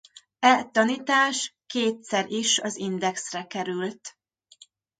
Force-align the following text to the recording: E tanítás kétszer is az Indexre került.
E 0.41 0.63
tanítás 0.63 1.55
kétszer 1.67 2.29
is 2.29 2.59
az 2.59 2.77
Indexre 2.77 3.45
került. 3.47 4.17